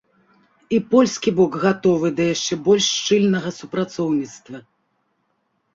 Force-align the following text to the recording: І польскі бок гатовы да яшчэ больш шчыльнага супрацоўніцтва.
І 0.77 0.79
польскі 0.93 1.29
бок 1.39 1.57
гатовы 1.65 2.07
да 2.21 2.27
яшчэ 2.35 2.53
больш 2.69 2.85
шчыльнага 2.97 3.49
супрацоўніцтва. 3.61 4.57